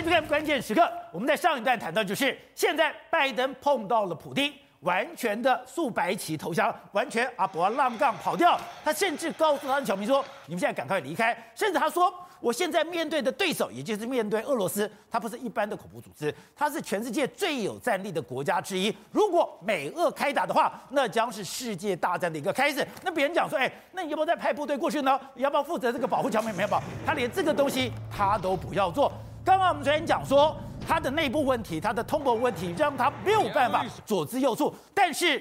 [0.00, 0.90] 迎收看关键时刻。
[1.12, 8.58] 我们在上一段谈到，就是现在拜登碰到了普丁，完全的素白旗投降，完全啊不要浪杠跑掉。
[8.82, 12.12] 他甚至告诉他的小民说：“你们现在赶快离开。”甚至他说。
[12.40, 18.90] 我现在面对的对手，也就是面对俄罗斯，他不是一般的恐怖组织，他是全世界最有战力的国家之一。
[19.10, 22.82] 如果美俄开打的话，那将是世界大战的一个开始。
[23.02, 25.20] 那别人讲说，哎，那你要不要再派部队过去呢？
[25.34, 26.82] 你要不要负责这个保护桥没有保？
[27.04, 29.12] 他连这个东西他都不要做。
[29.50, 30.56] 刚刚我们昨天讲说，
[30.86, 34.72] 他的内部问题，他的通膨问题，让他没有办法左支右绌。
[34.94, 35.40] 但是，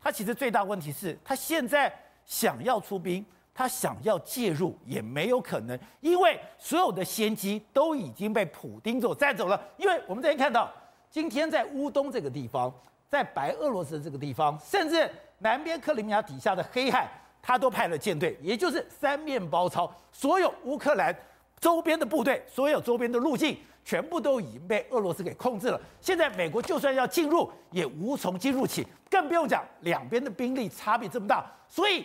[0.00, 1.92] 他其实最大问题是他现在
[2.24, 3.26] 想要出兵。
[3.52, 9.60] 他想要介入也没有可能，因为所有的先机都已经被普丁所占走了。
[9.76, 10.72] 因为我们这边看到，
[11.10, 12.72] 今天在乌东这个地方，
[13.08, 17.10] 在白俄罗斯这个地方，甚至南边克里米亚底下的黑海，
[17.42, 21.12] 他都派了舰队，也就是三面包抄，所有乌克兰
[21.60, 25.80] 周边的部队，所有周边的路径，全部都已经被俄罗斯给控制了。
[26.00, 32.04] 现在美国就算要进入，也无从进入起，更不用讲两边的兵力差别这么大，所以。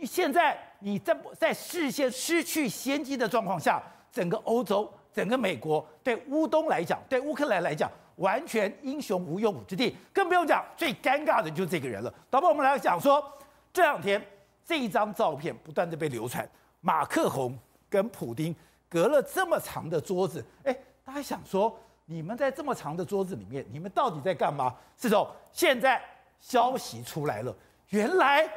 [0.00, 3.82] 你现在你在在事先失去先机的状况下，
[4.12, 9.96] 整个欧洲、整个美国对乌东来讲，对乌克兰来讲，完全英雄无用武之地。
[10.12, 12.14] 更不用讲最尴尬的就是这个人了。
[12.30, 13.20] 导播，我们来讲说，
[13.72, 14.24] 这两天
[14.64, 16.48] 这一张照片不断的被流传，
[16.80, 17.58] 马克宏
[17.90, 18.54] 跟普丁
[18.88, 24.74] 隔了这么长的桌子，哎，大家想说，你们在这么长的桌子里面，你们到底在干嘛？
[24.96, 26.02] 是总，现在
[26.40, 27.54] 消息出来了，
[27.90, 28.48] 原来。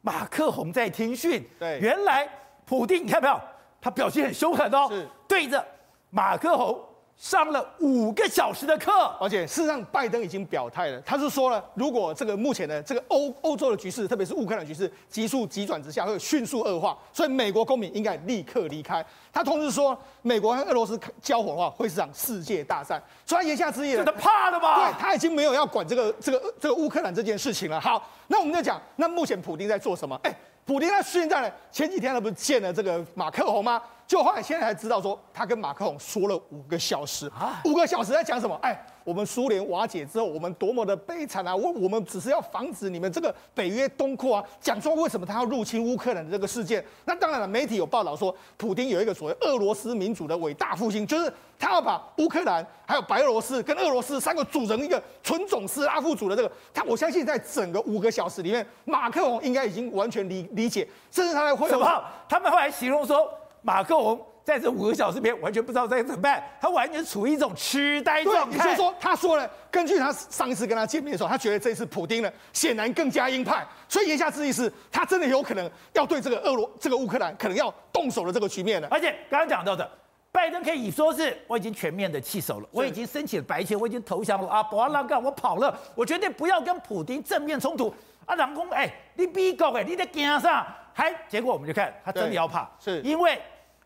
[0.00, 2.26] 马克宏在听讯，对，原来
[2.64, 3.38] 普丁你看没有？
[3.80, 5.62] 他表现很凶狠哦，是对着
[6.08, 6.80] 马克宏
[7.18, 19.04] 上了五个小时的课，而且事实上拜登已经表态了，他是说了，如果这个目前的这个欧欧洲的局势，特别是乌克兰局势急速急转直下，会迅速恶化，所以美国公民应该立刻离开。
[19.32, 23.02] 他同时说，美国和俄罗斯交火的话，会是场世界大战。
[23.26, 24.88] 所以他言下之意，他怕了吧？
[24.88, 27.80] 对，他已经没有要管这个这个这个乌克兰这件事情了。
[27.80, 30.18] 好，那我们就讲，那目前普丁在做什么？
[30.22, 30.32] 哎，
[30.64, 31.52] 普丁他现在呢？
[31.72, 33.82] 前几天他不是见了这个马克宏吗？
[34.08, 37.30] 就后来现在才知道说，他跟马克龙说了五个小时，
[37.66, 38.58] 五个小时在讲什么？
[38.62, 38.84] 哎。
[39.04, 41.56] 我们苏联瓦解之后，我们多么的悲惨啊！
[41.56, 46.84] 我我们只是要防止你们这个北约东扩啊，讲说为什么他要入侵乌克兰的这个事件。
[47.06, 56.52] 那当然了，媒体有报道说，普京有一个所谓俄罗斯民主的伟大复兴，就是他要把乌克兰还有白俄罗斯跟俄罗斯三个组成一个纯种斯拉夫族的这个。
[56.74, 62.04] 他我相信在整个五个小时里面，马克龙应该已经完全理理解，甚至他在会什么？
[62.28, 63.26] 他们后来形容说，
[63.68, 64.18] 马克宏。
[64.42, 68.56] 在这五个小时里面，完全不知道该怎么办，他完全处于一种痴呆状态。
[68.56, 78.88] 也就是说，他说了，根据他上一次跟他见面的时候，他觉得这次普丁呢，显然更加鹰派，所以言下之意是，他真的有可能要对这个俄罗这个乌克兰可能要动手的这个局面了。
[78.90, 79.86] 而且刚刚讲到的，
[80.32, 87.94] 拜登可以说是我已经全面的弃守了，我已经申请了白签，我已经投降了啊，不要浪干，我跑了，我绝对不要跟普丁正面冲突。
[88.24, 90.66] 啊，老公，哎，你逼狗哎，你在干啥？
[90.94, 93.38] 还结果我们就看他真的要怕，是因为。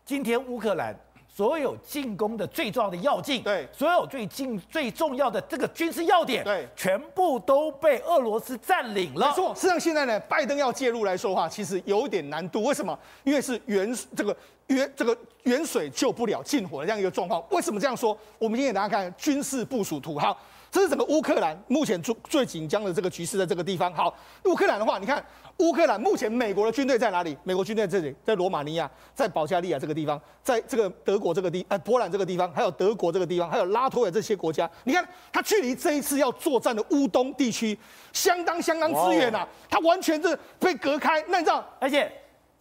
[0.05, 0.93] 今天乌克兰
[1.27, 9.27] 所有进攻的最重要的要进，对，所有最近最重要的这个军事要点，对，全部都被俄罗斯占领了。
[9.27, 12.63] 没错，事实上现在呢，拜登要介入来说的话，其实有点难度。
[12.63, 12.97] 为什么？
[13.23, 14.35] 因为是远这个
[14.67, 17.43] 远这个远水救不了近火的这样一个状况。
[17.49, 18.15] 为什么这样说？
[18.37, 20.37] 我们今天给大家看军事部署图，好。
[20.73, 23.93] 这是整个乌克兰目前最最紧张的这个局势，在这个地方。
[23.93, 24.11] 好，
[24.45, 25.23] 乌克兰的话，你看
[25.59, 27.37] 乌克兰目前美国的军队在哪里？
[27.43, 34.67] 美国军队在这里，在罗马尼亚，在保加利亚这个地方，在这个德国这个地，呃，波兰这个地方，还有德国这个地方，还有拉脱维这些国家。
[34.83, 37.77] 你看，它距离这一次要作战的乌东地区
[38.11, 41.23] 相当相当之远呐，它完全是被隔开。
[41.27, 42.11] 那你知道，而且。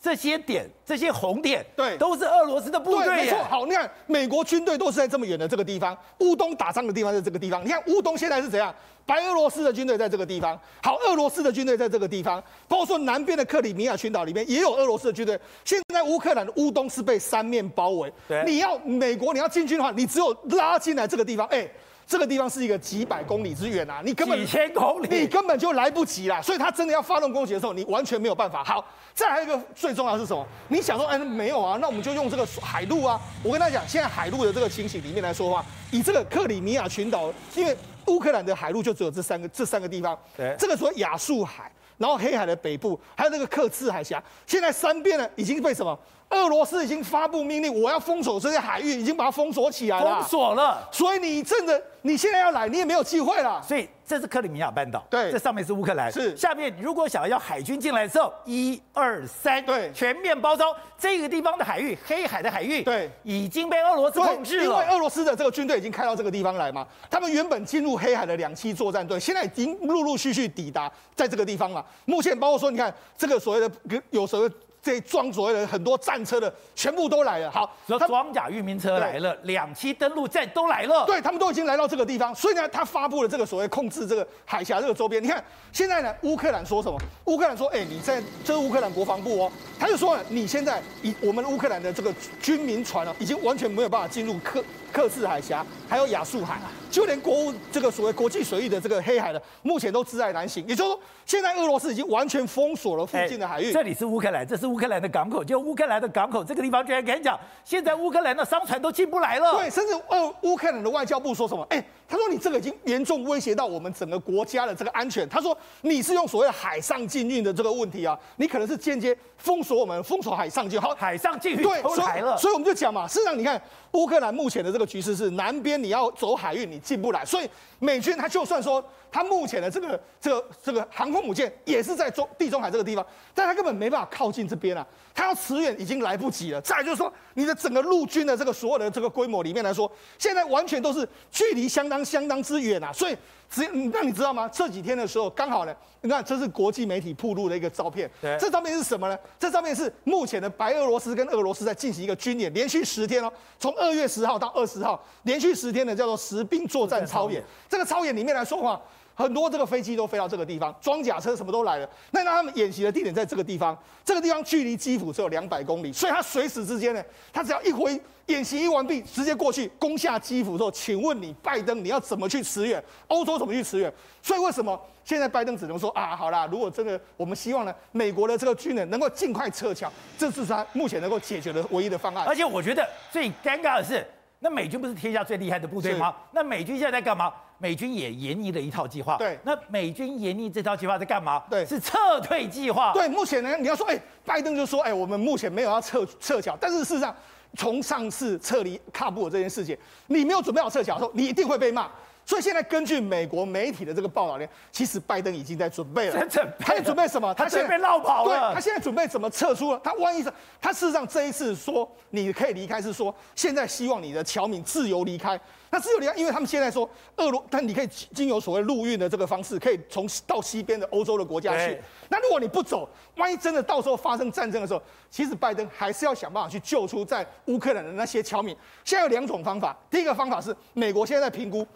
[0.03, 3.07] 这些点，这些红点，对，都是俄罗斯的部队。
[3.09, 7.65] 没错，好，你看，美国军队都是在这么远的这个地方，乌东打仗的地方在这个地方。
[7.65, 8.75] 你看，乌东现在是怎样？
[9.07, 15.39] 白俄罗斯的军队在这个地方，好，俄罗斯的军队在这个地方，包括说南边的克里米亚群岛里面也有俄罗斯的军队。
[15.65, 18.13] 现在乌克兰的乌东是被三面包围，
[18.45, 21.69] 你要美国你要进军的话，你只有拉进来这个地方，哎。
[22.13, 26.43] 这个地方是一个几百公里之远啊，你根本几千公里，你根本就来不及啦。
[26.43, 28.63] 所以他真的要发动攻击的时候，你完全没有办法。
[28.63, 30.47] 好，再来一个最重要的是什么？
[30.69, 33.19] 你想说，哎，没有啊，那我们就用这个海陆啊。
[33.43, 37.75] 我跟他讲，现在海陆的这个情形里面来说的话，以这个克里米亚群岛，因为
[38.09, 45.99] 乌克兰的海陆就只有这三个这三个地方，对，这个所谓亚速海，然后黑海的北部，还有那个克赤海峡，现在三边呢已经被什么？
[46.33, 50.21] 俄罗斯已经发布命令，我要封锁这些海域，已经把它封锁起来了。
[50.21, 53.63] 封锁了，所以你真的你现在要来，你也没有机会了。
[53.63, 64.65] 所以这是克里米亚半岛，对，这上面是乌克兰，是下面如果想要海军进来的时候，一二三，对，全面包抄这个地方的海域，黑海的海域，对，已经被俄罗斯控制了。
[64.65, 71.85] 因为俄罗斯的这个军队已经开到这个地方来嘛，他们原本进入黑海的两栖作战队，现在已经陆陆续续抵达在这个地方了。
[72.07, 73.71] 目前包括说，你看这个所谓的
[74.09, 74.51] 有所谓。
[74.83, 85.23] 这装所谓的很多战车的全部都来了，好，说装甲运兵车来了，两栖登陆舰都来了，对，他们都已经来到这个地方，所以呢，他发布了这个所谓控制这个海峡这个周边。
[85.23, 86.99] 你看现在呢，乌克兰说什么？
[87.27, 96.61] 乌克兰说，哎，你在这是乌克兰国防部哦，他就说，你现在以我们乌克兰的这个军民船啊，已经完全没有办法进入克克制海峡，还有亚速海，
[96.91, 100.65] 就连国务这个所谓国际水域的这个黑海的，目前都自在难行。
[100.69, 103.73] 也就是说，现在俄罗斯已经完全封锁了附近的海域。
[103.73, 109.53] 这里是乌克兰，这是乌克兰的港口，就乌克兰的港口这个地方，居然跟你讲，现在乌克兰的商船都进不来了。
[109.53, 111.67] 对，甚至呃乌克兰的外交部说什么？
[111.71, 115.27] 哎，他说你这个已经严重威胁到我们整个国家的这个安全。
[115.31, 120.79] 他说你是用所谓海上禁运的这个问题啊，你可能是间接封锁我们，封锁海上禁。
[120.79, 123.59] 好，海上禁运对，所以，所以我们就讲嘛，事实上你看。
[123.93, 136.61] 乌克兰目前的这个局势是南边你要走海运你进不来，所以美军他就算说他目前的这个这个这个航空母舰也是在中地中海这个地方，但他根本没办法靠近这边啊，他要驰援已经来不及了。
[136.63, 143.17] 再来就是说你的整个陆军的这个所有的这个规模里面来说，现在完全都是距离相当相当之远啊，所以。
[143.55, 144.49] 只，那你知道吗？
[144.51, 148.11] 这几天的时候，刚好呢，你看这是国际媒体曝露的一个照片。
[148.19, 149.19] 对，这照片是什么呢？
[149.39, 157.45] 这照片是目前的白俄罗斯跟俄罗斯在进行一个军演，连续十天哦，从二月十号到二十号，连续十天的叫做实兵作战操演。
[157.69, 158.81] 这个操演里面来说的话。
[159.15, 161.89] 很多这个飞机都飞到这个地方，装甲车什么都来了。
[162.11, 172.83] 那让他们演习的地点在这个地方，这个地方距离基辅只有两百公里，所以他随时之间呢，他只要一回演习一完毕，直接过去攻下基辅之后，请问你拜登你要怎么去驰援？
[173.09, 173.93] 欧洲怎么去驰援？
[174.23, 182.25] 所以为什么现在拜登只能说啊，好啦，如果真的我们希望呢，美国的这个军人能够尽快撤侨，这是他目前能够解决的唯一的方案。
[182.27, 184.07] 而且我觉得最尴尬的是，
[184.39, 186.15] 那美军不是天下最厉害的部队吗？
[186.33, 187.33] 那美军现在在干嘛？
[187.63, 189.17] 美军也研拟了一套计划。
[189.17, 191.41] 对，那美军研拟这套计划在干嘛？
[191.49, 192.93] 对，是撤退计划。
[192.93, 197.15] 对，目前呢，你要说，哎，拜登就说，哎，我们目前没有要撤撤侨，但是事实上，
[197.57, 199.79] 从上次撤离喀布尔这件事情，
[200.09, 201.89] 你没有准备好撤侨的时候，你一定会被骂。
[202.25, 206.27] 所以现在根据美国媒体的这个报道呢，其实拜登已经在准备了。
[206.59, 207.35] 他在准备什么？
[207.35, 208.31] 他现在被绕跑了。
[208.31, 209.81] 对，他现在准备怎么撤出了？
[209.83, 215.39] 他万一是他事实上这一次说你可以离开，是说现在希望你的侨民自由离开。
[215.71, 221.81] 那自由离开，因为他们现在说俄罗，但你可以经由所谓陆运的这个方式，可以从到西边的欧洲的国家去。
[222.09, 224.81] 那如果你不走，万一真的到时候发生战争的时候，
[225.11, 228.57] 其实拜登还是要想办法去救出在乌克兰的那些侨民。
[228.85, 231.67] 现在有两种方法，第一个方法是美国现在在评估。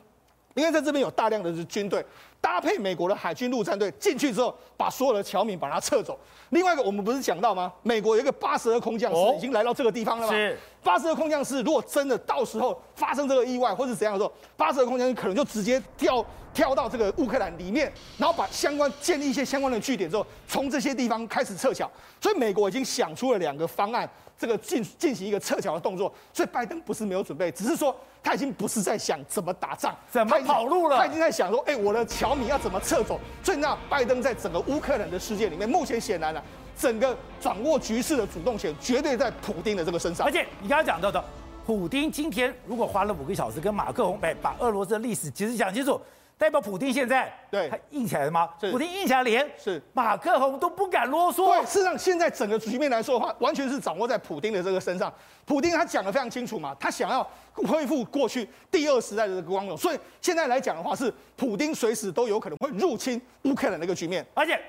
[0.56, 2.05] 因为在这边有大量的军队，
[2.41, 6.19] 搭配美国的海军陆战队进去之后，把所有的侨民把它撤走。
[6.49, 7.70] 另外一个，我们不是讲到吗？
[7.82, 10.32] 美国有一个八十二空降师已经来到这个地方了吗？
[10.32, 10.58] 是。
[10.82, 16.25] 八十二空降师如果真的到时候发生这个意外或是怎样的时候，八十二空降师可能就直接跳
[16.55, 21.91] 跳到这个乌克兰里面，然后把相关建立一些相关的据点之后，从这些地方开始撤侨。
[22.19, 24.08] 所以美国已经想出了两个方案。
[24.38, 33.19] 这个进进行一个撤侨的动作，所以拜登不是没有准备，只是说他已经不是在想怎么打仗，怎么跑路了，他已经在想说，哎，我的侨民要怎么撤走。
[33.43, 36.43] 所以那拜登在整个乌克兰的世界里面，目前显然了，
[36.79, 40.27] 整个掌握局势的主动权绝对在普丁的这个身上。
[40.27, 41.25] 而且你刚刚讲到的，
[41.65, 46.01] 普丁今天如果花了五个小时跟马克龙哎把俄罗斯的历史其实讲清楚。
[46.38, 48.46] 代表普京现在对他硬起来了吗？
[48.60, 51.46] 普京硬起来连是马克宏都不敢啰嗦。
[51.46, 55.12] 对，事实上现在整个局面来说的话，完全是掌握在普京的这个身上。
[55.46, 64.24] 普京他讲的非常清楚嘛，他想要恢复过去第二时代的这个光荣，所以现在来讲的话，是普京随时都有可能会入侵乌克兰的一个局面。
[64.34, 64.60] 而且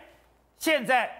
[0.57, 1.11] 现在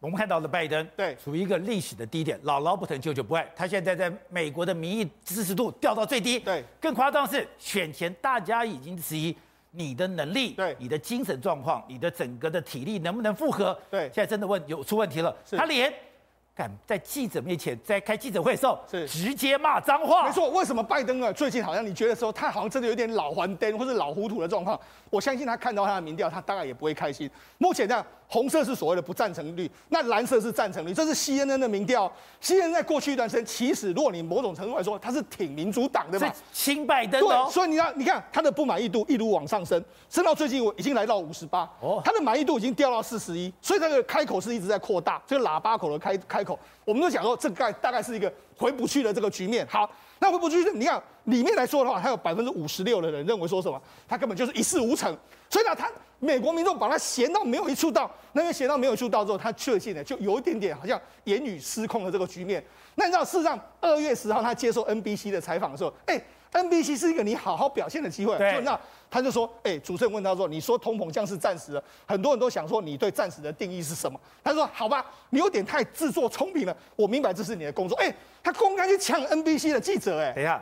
[0.00, 6.40] 我们看到了拜登对处于一个历史的低点，姥姥不疼舅舅不爱，他现在在美国的民意支持度掉到最低。
[6.40, 9.36] 对，更夸张的是选前大家已经质疑。
[9.74, 13.76] 你的能力，对，你的精神状况，你的整个的体力能不能负荷？
[13.90, 15.34] 对，现在真的问有出问题了。
[15.50, 15.92] 他连
[16.54, 20.26] 敢在记者面前在开记者会的时候，是直接骂脏话。
[20.26, 24.78] 没错，为什么拜登啊最近好像你觉得说他好像真的有点老黄灯或者老糊涂的状况？
[25.12, 27.30] 我相信他看到他的民调，他当然也不会开心。
[27.58, 32.10] 目前这样红色是所谓的不赞成率，那蓝色是赞成率，这是 CNN 的民调。
[32.42, 37.28] CNN 在过去一段时间，其实如果你某种程度来说，他是挺民主党的嘛，亲拜登的。
[37.28, 49.66] 对，所以你要你看他的不满意度一路往上升，升到最近我已经来到五十八，哦，他的满意度已经掉到四十一，所以这个开口是一直在扩大，这个喇叭口的开开口，我们都讲说这个大概是一个回不去的这个局面。
[49.68, 49.86] 好。
[50.22, 55.12] 那会不会就是，你看里面来说的话，还有百分之五十六的人认为说什么，他根本就是一事无成。
[55.50, 62.64] 所以呢，他美国民众把他闲到没有一处到，那个闲到没有一处到之后，他确信呢，就有一点点好像言语失控的这个局面。
[62.94, 68.36] 那你知道，事实上二月十号他接受 NBC 的采访的时候，哎，NBC 是一个你好好表现的机会。
[68.38, 68.78] 对，那
[69.10, 74.18] 他就说，哎，主持人问他说，你说通膨像是暂时的，很多人都想说你对暂时的定义是什么？
[74.44, 77.96] 他说，好吧，你有点太自作聪明了，我明白这是你的工作。
[77.98, 78.14] 哎。
[78.44, 80.60] 他公开去抢 NBC 的记者，哎，等一下，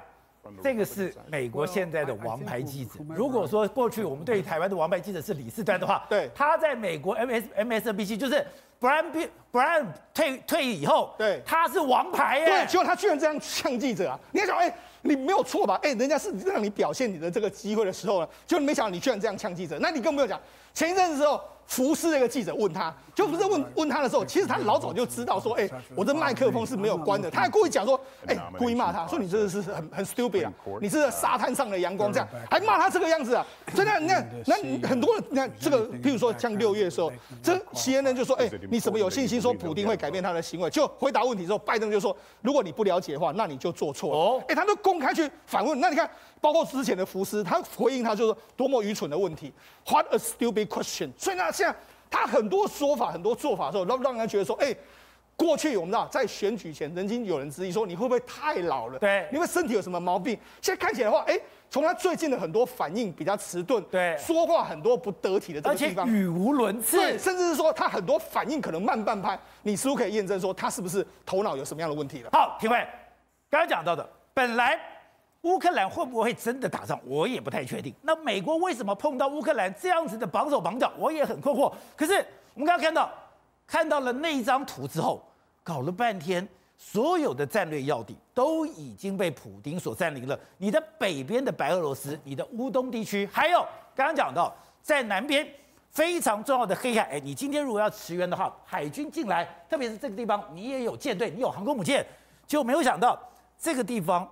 [0.62, 2.90] 这个是美国现在的王牌记者。
[3.08, 8.46] 如果说过去我们对于台湾的王牌记者是李四端的话，对，他在美国 MS MSNBC 就是
[8.78, 9.06] Brian
[9.50, 14.20] Brian 退退役以后，对，他是王牌，哎，对，结果他居然这样呛记者啊！
[14.32, 14.70] 你要想，哎，
[15.02, 15.78] 你没有错吧？
[15.82, 20.40] 哎，人家是让你表现你的这个机会的时候呢，就没想到你居然这样呛记者，那你更不用讲，
[20.74, 21.40] 前一阵子时候。
[21.70, 40.68] 福斯那个记者问他，就不是问问他的时候，其实他老早就知道说，哎，我这麦克风是没有关的，他还故意讲说，哎，故意骂他说你真的是很很 stupid 啊，你是沙滩上的阳光这样，还骂他这个样子啊，所以那那那很多人你看这个，譬如说像六月的时候，这 CNN 就说，哎，你怎么有信心说普丁会改变他的行为？
[40.70, 44.44] 就回答问题之后，拜登就说，如果你不了解的话，那你就做错了。
[44.48, 46.10] 哎，他都公开去反问，那你看。
[46.40, 49.52] 包括之前的福斯，他回应他就是多么愚蠢的问题
[49.86, 51.10] ，What a stupid question。
[51.18, 51.76] 所以呢，现在
[52.10, 54.74] 他很多说法、很多做法的时候，让让人觉得说，哎，
[55.36, 58.98] 过去我们知道在选举前曾经有人质疑说，你会不会太老了？
[58.98, 60.38] 对，你会身体有什么毛病？
[60.62, 72.30] 现在看起来的话，哎，从他最近的很多反应比较迟钝，对，说话很多不得体的这个地方，语无伦次，对，甚至是说他很多反应可能慢半拍，你是不是可以验证说他是不是头脑有什么样的问题了？
[72.32, 72.78] 好，评委，
[73.50, 74.80] 刚刚讲到的，本来。
[75.42, 77.00] 乌克兰会不会真的打仗？
[77.04, 77.94] 我也不太确定。
[78.02, 80.92] 那美国为什么碰到乌克兰这样子的绑手绑脚？
[80.98, 81.72] 我也很困惑。
[81.96, 82.14] 可是
[82.52, 83.10] 我们刚刚看到，
[83.66, 85.24] 看到了那一张图之后，
[85.62, 90.38] 搞了半天，所有的战略要地都已经被普丁所占领了。
[90.58, 93.60] 你的北边的白俄罗斯，你的乌东地区，还有
[93.94, 95.46] 刚刚讲到在南边
[95.90, 97.02] 非常重要的黑海。
[97.12, 102.04] 哎，你今天如果要驰援的话，海军进来，特别是这个地方，你也有舰队，你有航空母舰，
[102.46, 103.18] 就没有想到
[103.58, 104.28] 这个地方。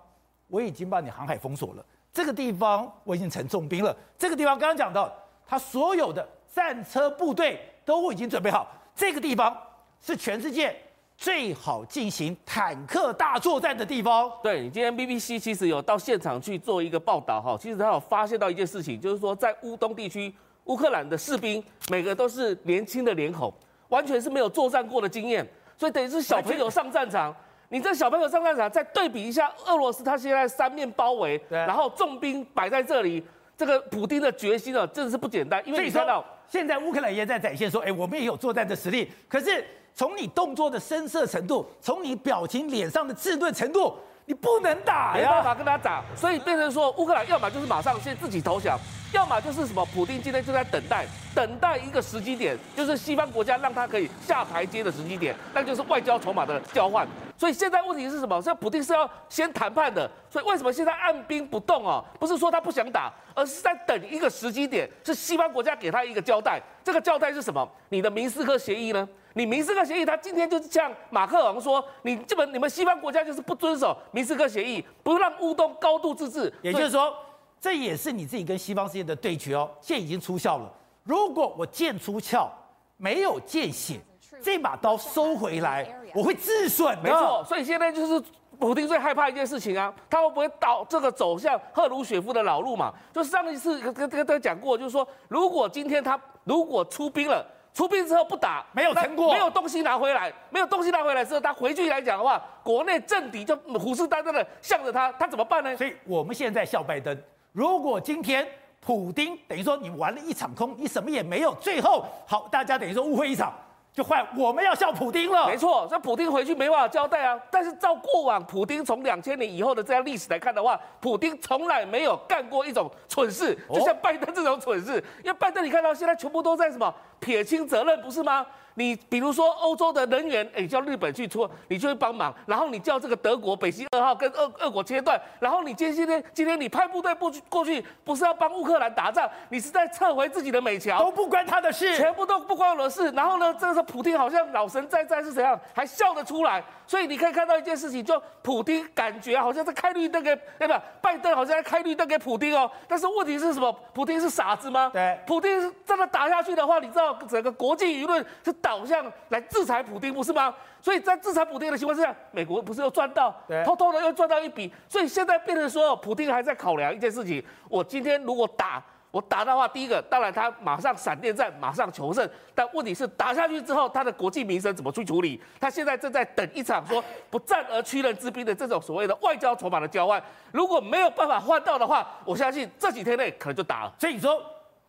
[0.49, 3.95] 我已经把你航海封锁了，这个地方我已经成重兵了。
[4.19, 5.13] 这个地方刚刚讲到，
[5.47, 8.67] 他所有的战车部队都已经准备好。
[8.95, 9.57] 这个地方
[10.01, 10.75] 是全世界
[11.17, 14.31] 最好进行坦克大作战的地方。
[14.43, 23.53] 对，你今天 BBC 其实有到现场去做一个报道哈，其实他有发现到一件事情，就是说在乌东地区，乌克兰的士兵每个都是年轻的脸孔，
[23.89, 27.35] 完全是没有作战过的经验，所以等于是小朋友上战场。
[27.71, 33.23] 你这小朋友上战场，再对比一下俄罗斯，他现在三面包围，然后重兵摆在这里，
[33.57, 35.63] 这个普丁的决心啊，真的是不简单。
[35.67, 39.11] 因为你看到现在乌克兰也在展现说，哎，我们也有作战的实力。
[39.29, 39.63] 可是
[39.95, 43.95] 从你动作的深色程度，从你表情脸上的稚嫩程度，
[44.29, 48.79] 你不能打呀，没办法跟他打，所以变成说乌克兰要么就是马上先自己投降。
[49.11, 57.09] 要么就是什么，普丁今天就在等待，等待一个时机点，就是西方国家让他可以下台阶的时机点，那就是外交筹码的交换。
[57.35, 58.35] 所以现在问题是什么？
[58.43, 62.05] 现在普丁是要先谈判的，所以为什么现在按兵不动啊？
[62.21, 66.61] 不是说他不想打，而是在等一个时机点，是西方国家给他一个交代。
[66.89, 67.69] 这个交代是什么？
[67.91, 69.07] 你的明斯克协议呢？
[69.35, 77.15] 你明斯克协议，他今天就是向马克龙说，你基本你们西方国家就是不遵守明斯克协议，不让乌东高度自治，也就是说。
[77.61, 80.73] 这也是你自己跟西方世界的对决哦，剑已经出鞘了。
[81.03, 82.51] 如果我剑出鞘
[82.97, 84.01] 没有见血，
[84.41, 87.03] 这把刀收回来，我会自损的。
[87.03, 88.23] 没错，所以现在就是
[88.59, 92.95] 普京最害怕一件事情啊，他会不会倒这个走向赫鲁雪夫的老路嘛？
[93.13, 96.19] 就是上一次跟跟跟他讲过，就是说如果今天他
[96.49, 105.77] 如果出兵了，出兵之后不打，没有成果，没有东西拿回来，没有东西拿回来之后，他回去来讲的话，国内政敌就虎视眈眈的向着他，他怎么办呢？
[105.77, 107.17] 所以我们现在笑拜登。
[107.53, 108.49] 如果今天
[108.81, 113.53] 普丁等于说你玩了一场空，你什么也没有，最后好，大家等于说误会一场，
[113.93, 115.47] 就换我们要笑普丁了。
[115.47, 117.41] 没错，这普丁回去没办法交代啊。
[117.51, 125.03] 但是照过往普丁从两千年以后的这样历史来看的话，普丁从来没有干过一种蠢事，就像拜登这种蠢事。
[125.25, 128.47] 因为拜登你看到现在全部都在什么撇清责任，不是吗？
[128.79, 143.11] 你比如说欧洲的人员，哎，叫日本去出，你就会帮忙，然后你叫这个德国北溪二号跟俄俄国切断，然后你今天今天你派部队不去过去，不是要帮乌克兰打仗，你是在撤回自己的美侨，都不关他的事，全部都不关我的事。
[143.11, 146.63] 然后呢，这个时候普丁好像老神在在是怎样，还笑得出来。
[146.87, 150.81] 所以你可以看到一件事情，就普丁感觉好像在开绿灯给，对吧？
[151.03, 152.71] 拜登好像在开绿灯给普丁哦。
[152.87, 153.71] 但是问题是什么？
[153.93, 154.89] 普丁是傻子吗？
[154.93, 160.55] 对，普丁真的打下去的话，你知道整个国际舆论是导向来制裁普丁，不是吗？
[160.83, 163.35] 所以在制裁普丁的情况之下，美国不是又赚到，
[163.65, 164.71] 偷偷的又赚到一笔。
[164.87, 168.85] 所以现在变成说，普丁还在考量一件事情：我今天如果打。
[169.11, 172.29] 我打的话，第一个当然他马上闪电战，马上求胜。
[172.55, 175.43] 但问题是打下去之后，他的国际名声怎么去处理？
[175.59, 180.23] 他现在正在等一场说不战而屈人之兵的这种所谓的外交筹码的交换。
[180.53, 183.93] 如果没有办法换到的话，我相信这几天内可能就打了。
[183.99, 184.39] 所以你说。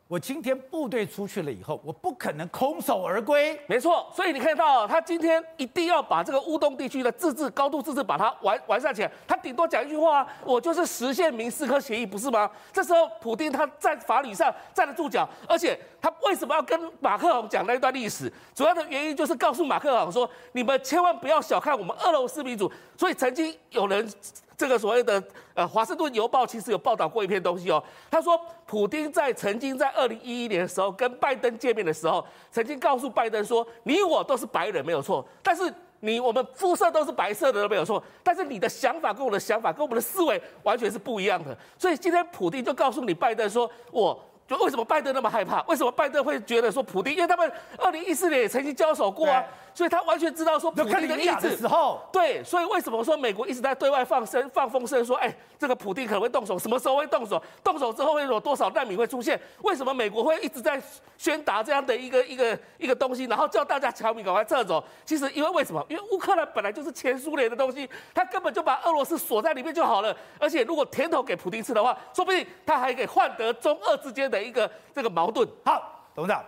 [0.09, 3.55] 我今天部队出去了以后，我不可能空手而归。
[3.67, 9.11] 没错，所以你看到他今天一定要把这个乌东地区的自治、高度自治把它完完善起来。
[9.27, 12.49] 他顶多讲一句话，我就是实现明斯克协议，不是吗？
[12.73, 18.33] 这时候普丁他在法理上站得住脚，而且他为什么要跟马克龙讲那一段历史？
[18.55, 22.71] 主要的原因就是告诉马克龙说，你们千万不要小看我们俄罗斯民主。
[22.97, 24.11] 所以曾经有人。
[24.59, 25.23] 这个所谓的
[25.53, 27.81] 呃，《华盛顿邮报》其实有报道过一篇东西哦。
[28.11, 35.25] 他说，普京在曾经在二零一一年的时候跟拜登见面的时候，曾经告诉拜登说：“你我都是白人，没有错。
[35.41, 38.03] 但是你我们肤色都是白色的，都没有错。
[38.21, 41.57] 但是你的想法跟我的想法跟我们的思维完全是不一样的。
[41.77, 45.61] 所以今天普京就告诉你拜登说，我。”就为什么拜登那么害怕？
[45.67, 47.13] 为什么拜登会觉得说普丁？
[47.13, 49.43] 因为他们二零一四年也曾经交手过啊，
[49.75, 51.55] 所以他完全知道说普丁的意思。
[51.55, 57.39] 时候，对，所以为什么说美国一直在对外放声放风声说，哎，这个普丁可能会动手，什么时候会动手？
[57.63, 59.39] 动手之后会有多少难民会出现？
[59.61, 60.81] 为什么美国会一直在
[61.15, 64.83] 宣达这样的一个一个一个东西，然后叫大家侨民赶快撤走？
[65.05, 65.85] 其实因为为什么？
[65.89, 70.15] 因为乌克兰本来就是前苏联的东西，他根本就把俄罗斯锁在里面就好了。
[70.39, 74.38] 而且如果甜头给普丁吃的话，说不定他还可以换得中俄之间的。
[74.41, 75.47] 一个这个矛盾。
[75.65, 76.43] 好，董事长，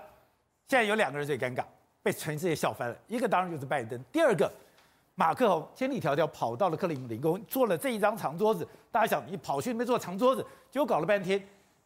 [0.68, 1.64] 现在有两个人最尴尬，
[2.02, 2.96] 被全世界笑翻了。
[3.08, 4.52] 一个当然就是拜登，第二个
[5.16, 8.68] 马克宏千里迢迢跑到了克里姆林宫，坐了这一张长桌子。
[8.92, 11.42] 大家想，你跑去那边坐长桌子，结果搞了半天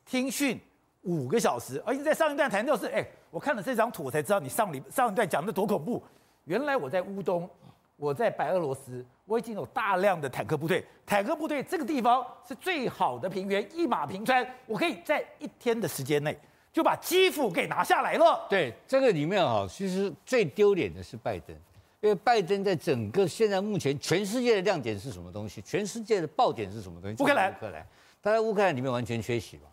[0.06, 0.60] 听训
[1.02, 1.82] 五个小时。
[1.86, 6.02] 而且在上一段谈到是，哎，我看了这张图，我才知道你上里上一段讲的多恐怖。
[6.46, 7.50] 原来我在乌东，
[7.98, 10.84] 我在白俄罗斯，我已经有大量的坦克部队。
[11.06, 16.38] 坦克部队这个地方是最好的平原，一马平川，我可以在一天的时间内
[16.74, 18.46] 就把基辅给拿下来了。
[18.50, 21.56] 对，这个里面哈，其实最丢脸的是拜登，
[22.02, 25.62] 因为拜登在整个现在目前全世界的亮点是什么东西？
[25.62, 27.24] 全世界的爆点是什么东西？
[27.24, 27.86] 乌克兰，乌克兰，
[28.22, 29.64] 他在乌克兰里面完全缺席嘛？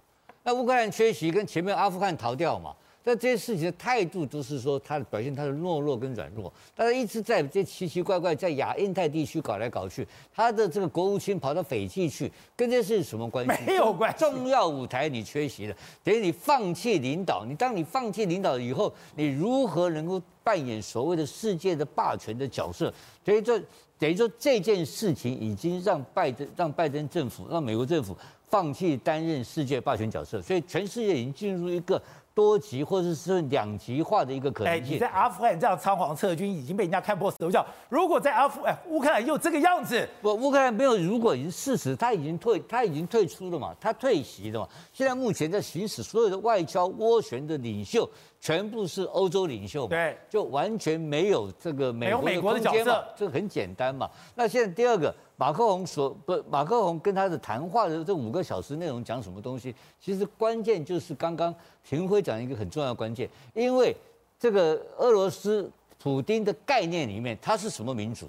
[0.45, 2.75] 那乌克兰缺席跟前面阿富汗逃掉嘛？
[3.05, 13.65] 但这些事情的态度都是说，他的表现他的懦弱跟软弱，但是一直在这奇奇怪怪在亚印太地区搞来搞去，他的这个国务卿跑到斐济去，跟这事什么关系？
[13.67, 14.19] 没有关系。
[14.19, 17.45] 重要舞台你缺席了，等于你放弃领导。
[17.45, 22.95] 你当你放弃领导以后，你如何能够扮演所谓的世界的霸权的角色？
[23.25, 23.61] 所以这，
[23.99, 28.17] 等于说这件事情已经让拜登、让拜登政府、让美国政府
[28.49, 32.01] 放弃担任世界霸权角色，所以全世界已经进入一个。
[32.35, 34.85] 多极或者是两极化的一个可能性。
[34.85, 37.65] 哎，你在阿富汗这样仓皇撤军，已经被人家看破手脚。
[37.89, 44.69] 如果在阿富哎乌克兰又这个样子，不，乌克兰没有，如果已经事实，他已经退，他已经退出了嘛，他退席了嘛。
[44.93, 48.09] 现在目前在行使所有的外交斡旋的领袖，
[48.41, 54.11] 全部是欧洲领袖嘛，对，就完全没有这个美国的空间嘛，这个很简单嘛。
[54.35, 55.15] 那现在第二个。
[55.43, 59.75] 马克宏所不，马克宏跟他的谈话的这五个小时内容讲什么东西？
[60.01, 61.53] 其实关键就是刚刚
[61.83, 63.93] 廷辉讲一个很重要的关键，因为
[64.39, 65.69] 这个俄罗斯
[66.01, 68.29] 普丁的概念里面，他是什么民族？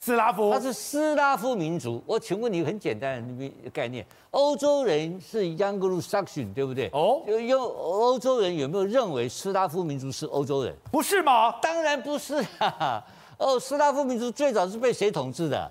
[0.00, 2.02] 斯拉夫，他是斯拉夫民族。
[2.06, 6.88] 我请问你很简单的概念，欧洲人是 y a n g l o s a x o n 对不对？
[6.94, 10.74] 哦，就用欧洲人有没有认为斯拉夫民族是欧洲人？
[10.90, 11.52] 不是吗？
[11.60, 13.04] 当然不是啊！
[13.36, 15.70] 哦，斯拉夫民族最早是被谁统治的？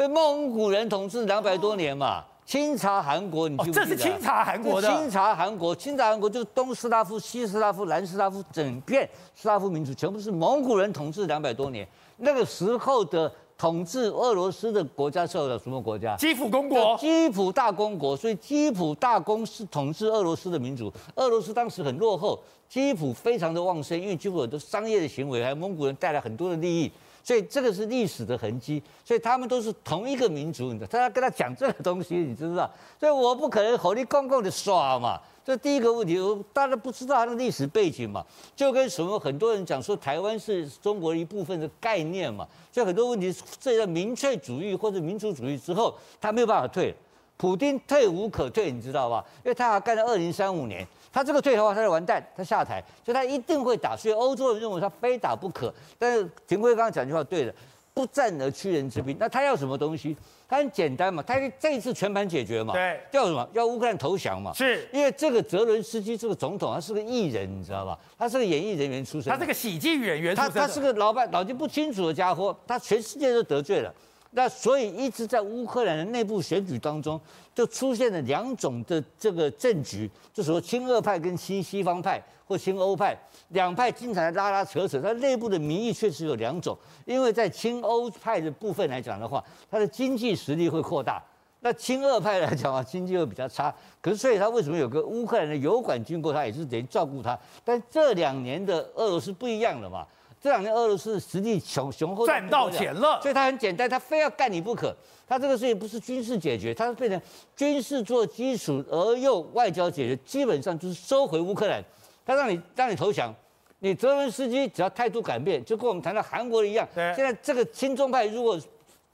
[0.00, 3.84] 被蒙古人统治两百多年嘛，清查韩国，你记不记得？
[3.84, 4.88] 这是清查韩国的。
[4.88, 11.86] 清查韩国，清查韩国就是东斯拉夫、西斯拉夫、南斯拉夫，整片斯拉夫民族全部是蒙古人统治两百多年。
[12.16, 16.16] 那个时候的统治俄罗斯的国家叫什么国家？
[16.16, 16.96] 基辅公国。
[16.96, 20.90] 基辅大公国，所以基辅大公是统治俄罗斯的民族。
[21.16, 26.90] 俄罗斯当时很落后，基辅非常的旺盛，因为基辅有很多商业的行为，还有蒙古人带来很多的利益。
[27.22, 30.88] 所以这个是历史的痕迹，所以他们都是同一个民族，你知道？
[30.90, 32.70] 他要跟他讲这个东西，你知不知道？
[32.98, 35.20] 所以我不可能和你公共的耍嘛。
[35.42, 36.16] 这第一个问题，
[36.52, 46.94] 大家不知道他的历史背景嘛，就跟什么很多人讲说台湾是中国一部分的概念嘛，所以很多问题这个民粹主义或者民族主义之后，他没有办法退，
[47.36, 49.24] 普丁退无可退，你知道吧？
[49.42, 55.72] 因为他还干到二零三五年，他这个退的话，他就完蛋，他下台，所以他一定会打，所以欧洲人认为他非打不可。
[55.98, 57.54] 但是廷辉刚刚讲句话对的，
[57.92, 60.16] 不战而屈人之兵，那他要什么东西？
[60.48, 63.48] 他很简单嘛，他这一次全盘解决嘛，对，要什么？
[63.52, 67.96] 要乌克兰投降嘛，是因为这个泽伦斯基这个总统他是个艺人，你知道吧？
[68.18, 73.94] 他是个演艺人员出身，他是个喜剧演员出身，他他是个老板脑筋不清楚的家伙，他全世界都得罪了。
[74.32, 77.20] 那所以一直在乌克兰的内部选举当中，
[77.52, 85.00] 就出现了两种的这个政局，就说亲俄派跟亲西方派或亲欧派两派经常拉拉扯扯。
[85.00, 91.20] 它内部的民意确实有两种，因为在亲欧派的部分来讲的话，它的经济实力会扩大；
[91.58, 93.74] 那亲俄派来讲啊，经济会比较差。
[94.00, 97.36] 可是所以他为什么有个乌克兰的油管经过，他也是等于照顾他。
[97.64, 100.06] 但这两年的俄罗斯不一样了嘛。
[100.40, 104.96] 这两年俄罗斯实力雄雄厚，赚到钱了，所以他很简单，他非要干你不可。
[105.28, 107.20] 他这个事情不是军事解决，他是变成
[107.54, 111.84] 军事做基础而又外交解决，基本上就是收回乌克兰。
[112.24, 113.34] 他让你让你投降，
[113.80, 116.88] 你泽伦斯基只要态度改变，就跟我们谈到韩国一样。
[116.94, 118.58] 对现在这个亲中派如果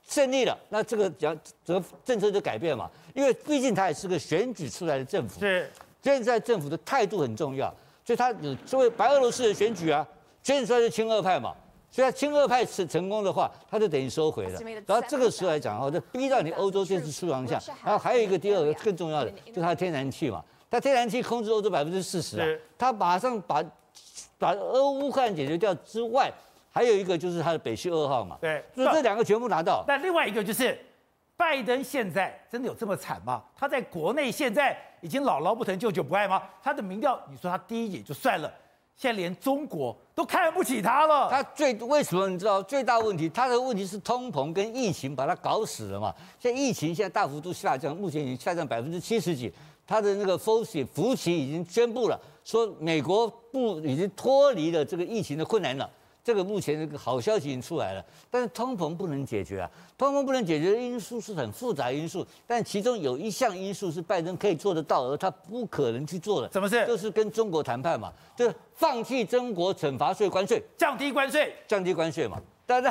[0.06, 5.40] 胜利了，那这个讲这个政策就改变嘛，因为毕竟他也是个选举出来的政府。
[5.40, 5.68] 是
[6.00, 10.06] 现在政府的态度很重要，所以他有作为白俄罗斯的选举啊。
[10.46, 11.52] 选出来是亲俄派嘛，
[11.90, 14.60] 所以他亲俄派成成功的话，他就等于收回了。
[14.86, 17.60] 然后这个时候来讲哈，就逼到你欧洲电视出洋相。
[17.84, 22.46] 然后还有一个第二个更重要的，就是他的天然气嘛，他天然气控制欧洲百分之四十啊，
[22.78, 23.60] 他马上把
[24.38, 26.32] 把俄乌克兰解决掉之外，
[26.70, 28.38] 还有一个就是他的北溪二号嘛。
[28.40, 29.84] 对，所以这两个全部拿到。
[29.88, 30.78] 那另外一个就是，
[31.36, 33.42] 拜登现在真的有这么惨吗？
[33.56, 36.40] 他在国内现在已经姥姥不疼舅舅不爱吗？
[36.62, 38.48] 他的民调，你说他第一也就算了。
[38.96, 41.28] 现在连中国都看不起他了。
[41.30, 43.28] 他最为什么你知道最大问题？
[43.28, 46.14] 他的问题是通膨跟疫情把他搞死了嘛？
[46.40, 49.52] 现在疫情现在大幅度下降，目前已经下降百分之七十几。
[49.86, 55.88] 他的那个福奇福奇已经宣布了，说美国不已经脱离了这个疫情的困难了。
[56.26, 59.70] 这个目前这个好消息已经出来了，但是通膨不能解决啊！
[59.96, 66.50] 通膨不能解决的因素是很复杂的因素，但其中有一项因素是拜登可以做得到，而他不可能去做的。
[66.50, 66.84] 什么事？
[66.84, 72.42] 就是跟中国谈判嘛，就是放弃中国惩罚税、关税，降低关税，降低关税嘛。
[72.66, 72.90] 但是，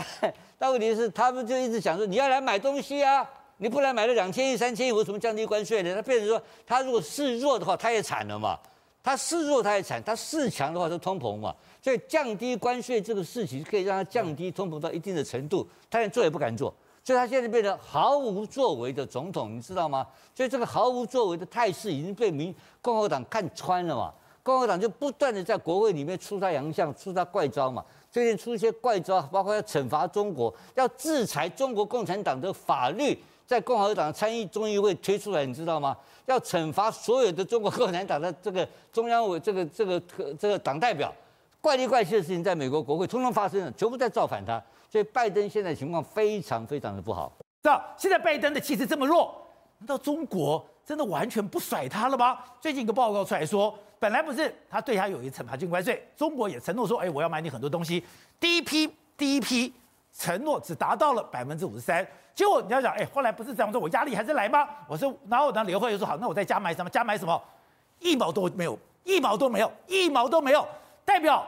[0.58, 5.93] 但问题是，他们就一直想说，你要来买东西啊，你不来买了两千亿、三千亿，为什么降低关税呢？
[5.93, 8.58] 他变成说，他如果示弱的话，他也惨了嘛。
[9.04, 11.54] 他示弱，他也惨；他示强的话，就通膨嘛。
[11.86, 20.04] 所以降低关税这个事情可以让他降低通膨到一定的程度，他连做也不敢做，所以他现在变得毫无作为的总统，你知道吗？
[20.34, 24.12] 所以这个毫无作为的态势已经被民共和党看穿了嘛。
[24.41, 27.86] 共和党就不断的在国会里面出他洋相，出他怪招嘛。
[28.10, 35.95] 最近出一些怪招，包括要惩罚中国，要制裁中国共产党的法律，在共和党参议众议会推出来，你知道吗？
[36.26, 40.00] 要惩罚所有的中国共产党的这个中央委这个这个
[40.39, 41.13] 这个党代表。
[41.65, 47.36] 怪里怪气的事情在美国国会通通发生了，全部在造反他，所以拜登现在情况非常非常的不好。
[47.63, 49.36] 知道现在拜登的气势这么弱，
[49.80, 52.38] 难道中国真的完全不甩他了吗？
[52.62, 58.06] 最近一个报告出来说，本来不是他对他有一惩罚性关税，中国也承诺说，哎，我要买你很多东西。
[58.39, 59.73] 第一批第一批
[60.13, 64.69] 承诺只达到了百分之五十三，结果你要想，哎，后来不是这样说，我压力还是来吗？
[64.88, 66.89] 我说，然后呢，联会又说好，那我再加买什么？
[66.91, 67.41] 加买什么？
[68.01, 70.63] 一毛都没有，一毛都没有，一毛都没有，
[71.04, 71.43] 代表。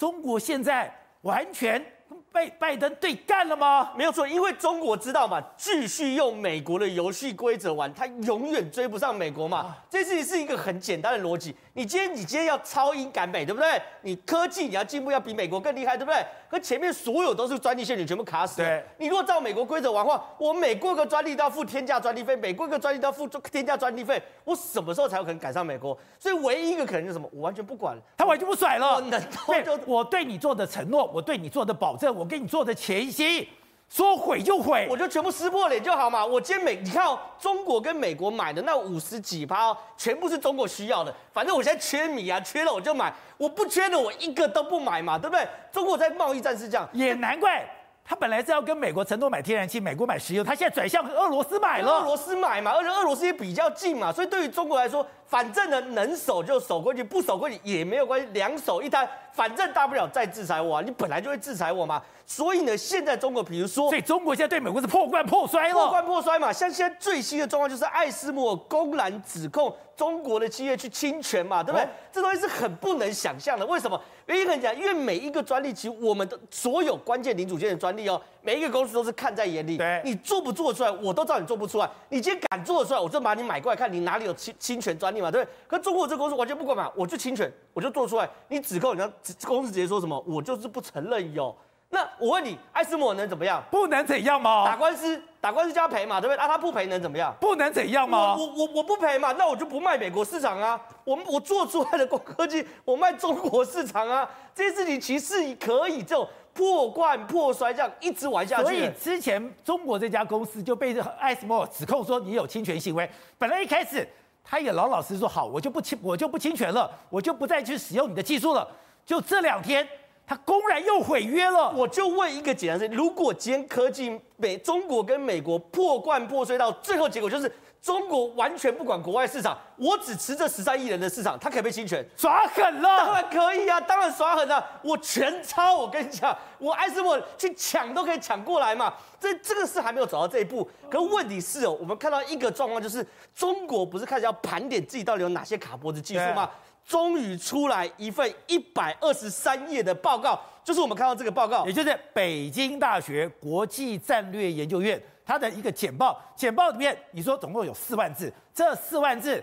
[0.00, 1.84] 中国现在完全
[2.32, 3.92] 被拜登对干了吗？
[3.94, 9.76] 没有错，因为中国知道嘛，继续用美国的游戏规则玩，他永远追不上美国嘛。
[9.90, 11.54] 这事情是一个很简单的逻辑。
[11.80, 13.80] 你今天你今天要超英赶美，对不对？
[14.02, 16.22] 你科技你要进步，要比美国更厉害，对不对？
[16.50, 18.58] 可前面所有都是专利陷阱，全部卡死。
[18.58, 25.98] 对，你如果照美国规则玩的话，我每过个专利都要付天价专利费，每过个专利都要付天价专利费，我什么时候才有可能赶上美国？
[26.18, 27.26] 所以唯一一个可能是什么？
[27.32, 29.00] 我完全不管，他完全不甩了。
[29.00, 33.48] 能对，我对你做的承诺，我对你做的保证，我给你做的前夕。
[33.90, 36.24] 说毁就毁，我就全部撕破脸就好嘛。
[36.24, 41.12] 我今天美，你看哦，中国跟美国买的那五十几趴，全部是中国需要的。
[41.32, 45.44] 反正我现在缺米啊，缺了我就买，我不缺的我一个都不买嘛，对不对？
[45.72, 47.68] 中国在贸易战是这样，也难怪
[48.04, 51.90] 他本来是要跟美国承诺买天然气，美国买石油，他现在转向俄罗斯买了。
[51.90, 62.02] 俄罗斯买嘛，而且俄罗斯也比较近嘛，所以对于中国来说，反正呢能守就守过去，不守过去也没有关系，两手一摊，反正大不了再制裁我啊，你本来就会制裁我嘛。
[62.26, 66.52] 所以呢，现在中国比如说，所以中国现在对美国是破罐破摔了，破罐破摔嘛。
[66.52, 71.84] 像现在最新的状况就是艾斯摩公然指控中国的企业去侵权嘛，对不对？
[71.84, 73.66] 哦、这东西是很不能想象的。
[73.66, 74.00] 为什么？
[74.26, 79.76] 原因很简单，因为每一个专利，其实我们的所有关键零组件的专利哦，每一个公司都是看在眼里。
[79.76, 81.88] 对，你做不做出来，我都知道你做不出来。
[82.08, 85.52] 你今天敢做出来，我就把你买过来看，你哪里有侵侵权专利嘛，对不对？
[85.66, 88.28] 可中国这个公司完全不管嘛，我就侵权，我就做出来。
[88.48, 90.22] 你指控，人家公司直接说什么？
[90.26, 91.54] 我就是不承认有。
[91.92, 93.60] 那我问你，艾斯摩能怎么样？
[93.68, 94.64] 不能怎样吗？
[94.64, 96.38] 打官司，打官司就要赔嘛，对不对？
[96.38, 97.34] 啊，他不赔能怎么样？
[97.40, 98.36] 不能怎样吗？
[98.38, 100.80] 我我我不赔嘛，那我就不卖美国市场啊。
[101.02, 104.28] 我我做出来的高科技，我卖中国市场啊。
[104.54, 108.64] 这些事情其实可以这种破罐破摔这样一直玩下去。
[108.64, 113.08] 所以之前中国这家公司就被艾斯摩指控说你有侵权行为。
[113.38, 114.06] 本来一开始
[114.44, 118.66] 他也老老实实说好，我就不侵我就不侵权了，我就不再去使用你的技术了。
[119.04, 119.86] 就这两天。
[120.26, 132.04] 他公然又毁约了，我就问一个简单事：如果今天科技美中国跟美国破罐破摔到最后结果就是中国完全不管国外市场，我只持这十三亿人的市场，他可以被侵权？
[132.16, 132.98] 耍狠了？
[132.98, 135.74] 当然可以啊，当然耍狠了，我全抄。
[135.76, 138.92] 我跟你讲，我艾斯莫去抢都可以抢过来嘛。
[139.18, 146.50] 这这个事还没有走到这一步，可问题是哦，我们看到一个状况就是中国不是开始要盘点自己到底有哪些卡脖子技术吗？
[146.90, 156.20] 终于出来一份一百二十三页的报告，就是我们看到这个报告，也就是北京大学国际战略研究院它的一个简报。
[156.34, 159.40] 简报里面你说总共有四万字，这四万字。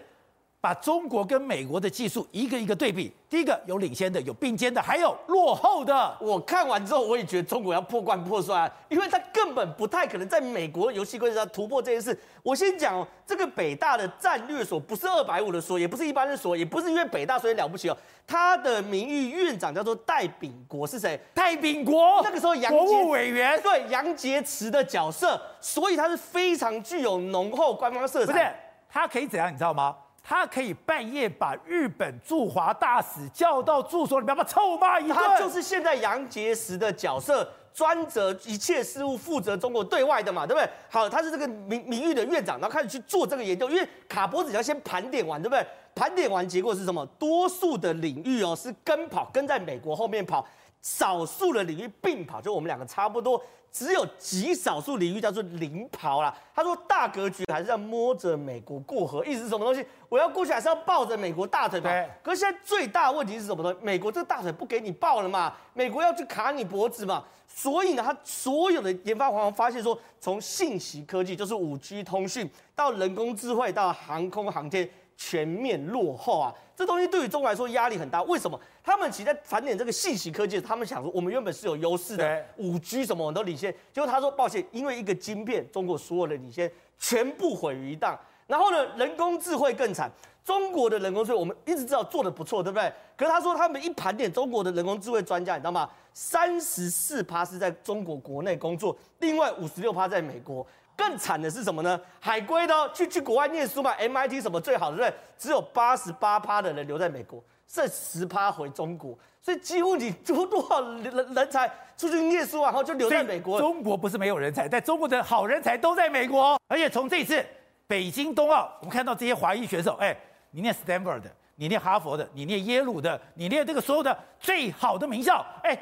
[0.59, 6.17] 把中国跟美国的技术一个一个对比，第一个有领先的，有并肩的，还有落后的。
[6.19, 12.19] 我看完之后，我也觉得中国要破罐破摔，因为他根本不太可能在美国游戏规则上突破这件事。
[12.41, 17.97] 我先讲哦，这个北大的战略所不是二百五的所，也不是一般的所，也不是因为北大所以了不起哦。
[18.25, 21.17] 他的名誉院长叫做戴秉国，是谁？
[21.35, 28.33] 戴秉国，那个时候杨国务委员，对杨洁篪的角色，所以他是非常具有浓厚官方色彩。
[28.33, 28.45] 不是，
[28.89, 29.53] 他可以怎样？
[29.53, 29.95] 你知道吗？
[30.29, 35.15] 他可以半夜把日本驻华大使叫到住所里面，把臭骂一顿。
[35.15, 40.69] 他就是现在杨洁篪的角色，专责一切事务，负责中国对外的嘛，对不对？
[40.89, 45.65] 好，他是这个名名誉的院长，然后开始去做这个研究，因为卡脖子要先盘点完，对不对？
[45.95, 47.05] 盘点完结果是什么？
[47.17, 50.45] 多数的领域哦是跟跑，跟在美国后面跑；
[50.87, 53.43] 少数的领域并跑，就我们两个差不多。
[53.69, 56.33] 只有极少数领域叫做领跑啦。
[56.55, 59.85] 他说大格局还是要摸着美国过河，意思是什么东西？
[60.07, 61.89] 我要过去还是要抱着美国大腿跑？
[62.23, 63.77] 可是现在最大的问题是什么东西？
[63.81, 65.53] 美国这个大腿不给你抱了嘛？
[65.73, 67.23] 美国要去卡你脖子嘛？
[67.45, 74.89] 所以呢，他所有的研发方法发现说，从信息科技就是五 G 通讯到人工智慧到航空航天。
[75.19, 76.53] 全面落后啊！
[76.75, 78.21] 这东西对于中国来说压力很大。
[78.21, 78.59] 为什么？
[78.87, 83.69] 他们其实在盘点这个信息科技，他们想说我们原本是有优势的，五 G 什么我们都领先。
[83.91, 88.17] 结果他说抱歉，因为一个晶片，中国所有的领先全部毁于一旦。
[88.47, 90.09] 然后呢，人工智慧更惨，
[90.41, 92.89] 中国的人工智慧我们一直知道做的不错，对不对？
[93.17, 95.89] 可是他说他们一盘点中国的人工智慧专家，你知道吗？
[96.13, 100.65] 三十四趴是在中国国内工作，另外五十六趴在美国。
[100.95, 101.99] 更惨的是什么呢？
[102.21, 105.17] 海归的、哦、去去国外念书嘛，MIT 什么最好的，对不对？
[105.37, 111.03] 只有八十八趴的人留在美国，剩十趴回中国，所以几乎你多多少人
[111.35, 113.59] 人才出去念书然后就留在美国。
[113.59, 116.57] 中国不是没有人才，但中国的好人才都在美国。
[116.67, 117.45] 而且从这次
[117.85, 120.17] 北京冬奥，我们看到这些华裔选手，哎，
[120.51, 125.77] 你念 Stanford 的，你念哈佛的，你念耶鲁的，你念这个所有的最好的名校，哎，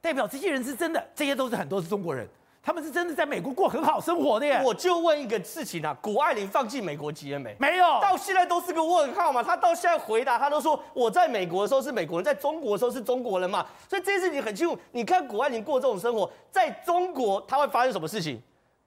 [0.00, 2.28] 代表这些人是真的，这些都是很多是中国人。
[2.68, 4.60] 他们是真的在美国过很好生活的耶！
[4.62, 7.56] 我就问一个事情啊，谷爱凌放弃美国籍了没？
[7.58, 9.42] 没有，到现在都是个问号嘛。
[9.42, 13.66] 他到现在回答，他都说我在美国的时候是美国人，在中国的时候是中国人嘛。
[13.88, 14.78] 所以这件事情很清楚。
[14.92, 18.38] 你看谷爱凌过这种生活，在中国他会发生什么事情？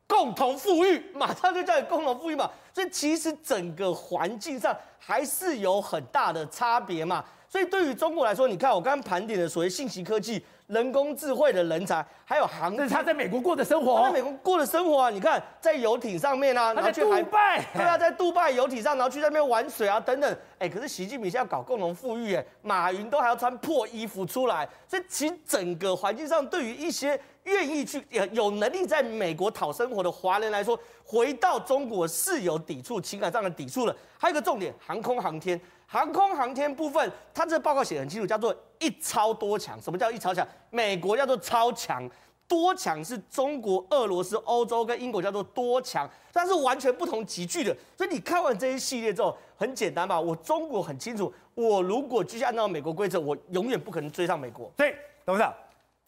[0.06, 2.48] 共同富裕，马上就叫你共同富裕嘛。
[2.72, 7.26] 所以其实整个环境上还是有很大的差别嘛。
[7.50, 10.46] 所以对于中国来说，你看我刚刚盘点的所谓信息科技。
[10.72, 13.98] 人工智慧的人才，还有航，这是他在美国过的生活。
[14.00, 20.38] 他在美国过的生活啊，你看在游艇上面啊，然后去杜拜，对啊，在杜拜游艇上，然后去那边玩水啊，等等。
[20.60, 33.96] 哎，可是习近平现在搞共同富裕，哎，马云都还要穿破衣服出来，所以其实整个环境上，对于一些愿意去有能力在美国讨生活的华人来说，回到中国是有抵触，情感上的抵触的。
[34.18, 35.60] 还有一个重点，航空航天。
[35.88, 39.78] 航空航天部分，它这个报告写得很清楚，叫做一超多强。
[39.82, 40.48] 什么叫一超强？
[40.70, 42.10] 美国叫做超强，
[42.48, 47.76] 多强是中国、俄罗斯、欧洲跟英国叫做多强，但是完全不同集聚的。
[47.98, 54.72] 所以你看完这些系列之后，很简单嘛，我中国很清楚，我如果继续按照美国规则，我永远不可能追上美国。
[54.78, 55.54] 对，董事长，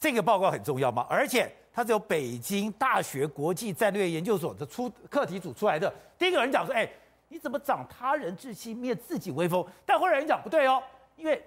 [0.04, 1.08] 这个报告很重要吗？
[1.10, 5.92] 而且它是由北京大学国际战略研究所的出课题组出来的。
[6.20, 6.86] 第一个人讲说，哎，
[7.30, 9.66] 你怎么长他人志气，灭自己威风？
[9.86, 10.84] 但后来人讲不对哦，
[11.16, 11.42] 因为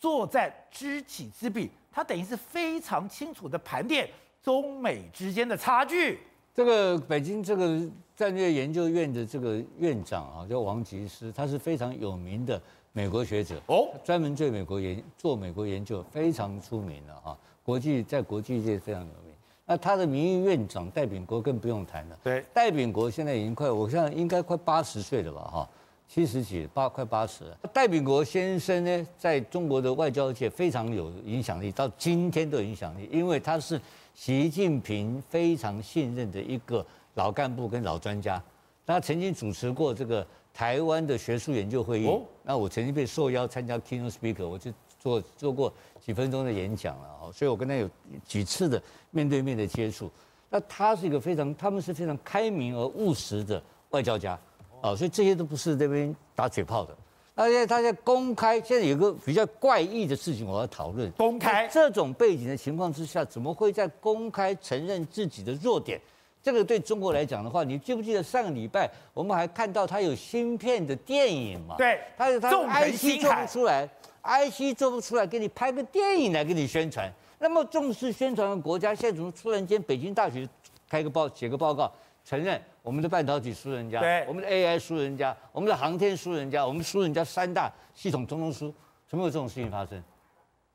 [0.00, 4.10] 作战知己知彼，他等于是非常清楚的盘点
[4.42, 6.18] 中美之间的差距。
[6.52, 7.80] 这个北京这个
[8.16, 12.60] 战略研究院的这个院长啊，叫王吉思，他是非常有名的
[12.90, 19.32] 美国学者哦，专门对美国研做美国研究非常出名的啊，国际在国际界非常有名。
[19.64, 25.68] 那他的名誉院长戴秉国更不用谈了，对，戴秉国现在已经快，我想应该快八十岁了吧哈。
[26.08, 27.56] 七十几八快八十了。
[27.72, 33.80] 戴秉国先生呢，在中国的外交界非常有影响力，到今天都有影响力，因为他是
[34.14, 38.42] 习近平非常信任的一个老干部跟老专家。
[38.84, 42.06] 他曾经主持过这个台湾的学术研究会议。
[42.06, 42.20] 哦。
[42.42, 44.70] 那我曾经被受邀参加 keynote speaker，我就
[45.02, 47.32] 做做过几分钟的演讲了。
[47.32, 47.88] 所以我跟他有
[48.26, 50.10] 几次的面对面的接触。
[50.48, 54.38] 那他是一个非常，他们是非常开明而务实的外交家。
[54.82, 56.94] 哦，所以这些都不是这边打嘴炮的，
[57.36, 61.10] 而且他在公开，现在有个比较怪异的事情，我要讨论。
[61.12, 66.00] 公开这种背景的情况之下，怎么会在公开承认自己的弱点？
[66.42, 71.76] 这个对中国来讲的话，你记不记得上个礼拜我们还看到他有芯片的电影嘛？
[71.78, 73.88] 对，他他 IC 做不出来
[74.22, 77.12] ，IC 做不出来，给你拍个电影来给你宣传。
[77.38, 80.48] 那么重视宣传的国家，现在怎么突然间北京大学
[80.88, 81.90] 开个报写个报告？
[82.24, 88.72] 承认我们的半导体输人家，我们的 AI 输人家，我们的航天输人家，我们输人家三大系统通通输，
[89.08, 90.00] 怎么有这种事情发生？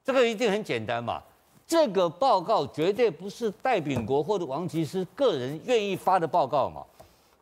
[0.03, 1.23] 这个一定很简单嘛，
[1.65, 6.86] 这个报告绝对不是戴秉国或者王岐山个人愿意发的报告嘛，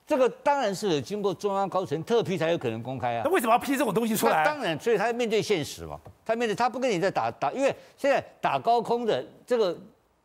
[0.07, 3.21] 这个当然是有经过中央高层特批才有可能公开啊。
[3.25, 4.43] 那为什么要批这种东西出来？
[4.43, 9.75] 当然，所以他面对现实嘛，他面对他不跟你在打打，因为现在打高空的这个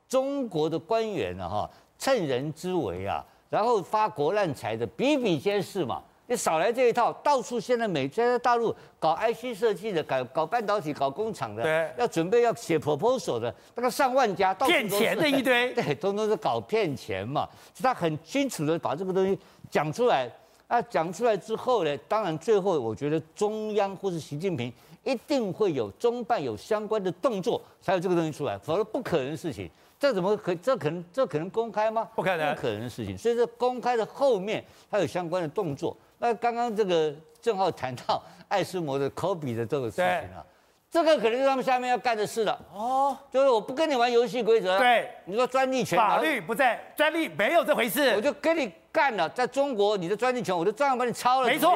[0.08, 3.24] 中国的官员啊哈，趁人之危啊。
[3.48, 17.48] 然后发国难财的比比皆是嘛，你少来这一套，到处现在美现在大陆搞 IC 设计的，搞搞半导体、搞工厂的，对，要准备要写 proposal 的，那个上万家，骗钱的一堆， 对，通通是搞骗钱嘛。
[17.82, 19.36] 他很清楚的把这个东西
[19.68, 20.30] 讲出来，
[20.68, 29.68] 啊，讲出来之后呢，当然最后我觉得中央或是习近平一定会有中办有相关的动作，才有这个东西出来，否则不可能的事情。
[29.98, 30.54] 这怎么可？
[30.54, 31.04] 这可能？
[31.12, 32.08] 这可能公开吗？
[32.14, 33.18] 不可能，不可能的事情。
[33.18, 35.96] 所以说，公开的后面，它有相关的动作。
[36.20, 40.44] 那刚刚这个正好谈到艾斯摩的科比的这个事情啊，
[40.90, 42.60] 这个可能是他们下面要干的事了。
[42.72, 44.78] 哦，就是我不跟你玩游戏规则。
[44.78, 48.12] 对，你说专利权，法律不在，专利没有这回事。
[48.14, 51.48] 我就跟你干了，在中国你的专利权，我就照样把你抄了。
[51.48, 51.74] 没错，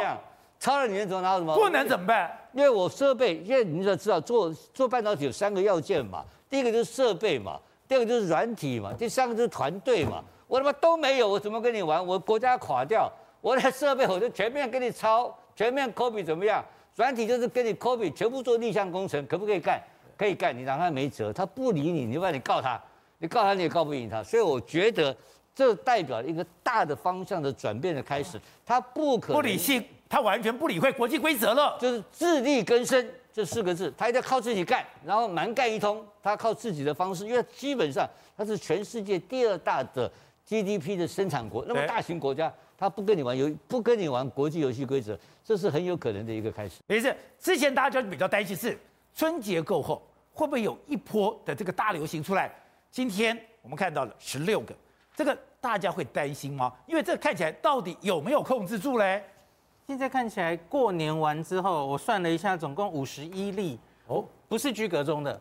[0.61, 1.55] 抄了你能怎么拿什么？
[1.57, 2.31] 不能怎么办？
[2.53, 6.23] 因为我设备，因为你要知道，做做半导体有三个要件嘛。
[6.51, 7.59] 第一个就是设备嘛。
[7.89, 10.23] 第二个就是软体嘛，第三个就是团队嘛。
[10.47, 12.05] 我他妈都没有，我怎么跟你玩？
[12.05, 13.11] 我国家垮掉，
[13.45, 16.65] 我的设备我就全面跟你抄，全面 copy 怎么样？
[16.97, 19.79] 软体就是跟你 copy，全部做逆向工程，可不可以干？
[20.17, 22.83] 可以干，你让他没辙，他不理你，你就把你告他，
[23.19, 24.23] 你告他你也告不赢他。
[24.23, 25.15] 所以我觉得
[25.55, 33.07] 这代表一个大的方向的转变的开始，他不可能不理性，他完全不理会国际规则了，就是自力更生。
[33.31, 36.03] 这四个字，他一定要靠自己干，然后蛮干一通。
[36.23, 40.11] 他靠自己的方式，因为基本上他是全世界第二大的
[40.47, 42.51] GDP 的生产国，那么大型国家，
[42.85, 46.83] 他不跟你玩游，不跟你玩国际游戏规则，这是很有可能的一个开始。
[46.87, 48.79] 没事，之前大家就比较担心是
[49.15, 50.03] 春节过后
[50.35, 52.53] 会不会有一波的这个大流行出来。
[52.91, 54.75] 今天我们看到了十六个，
[55.17, 56.71] 这个大家会担心吗？
[56.87, 59.25] 因为这看起来到底有没有控制住嘞？
[59.87, 65.41] 现在看起来，过年完之后，我算了一下，总共五十一例哦，不是居隔中的，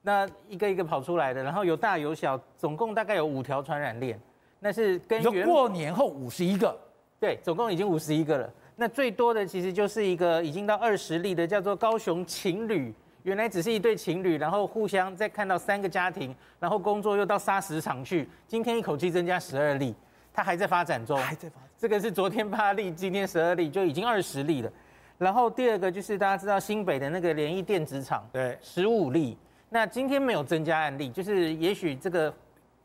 [0.00, 4.18] 那一个一个跑出来的，然后有大有小，总共大概有五条传染链。
[4.60, 6.78] 那是跟原过年后五十一个，
[7.20, 8.52] 对，总共已经五十一个了。
[8.76, 19.94] 那最多的其实就是一个已经到二十例的，叫做高雄情侣，原来只是一对情侣，然后互相再看到三个家庭，然后工作又到砂石场去，今天一口气增加十二例。
[20.32, 21.68] 它还在发展中，还在发展。
[21.76, 24.70] 这个是昨天八例，今天十二例，就已经二十例了。
[25.18, 29.36] 然后第二个就是大家知道新北的那个联谊电子厂，对，十五例。
[29.68, 32.32] 那今天没有增加案例，就是也许这个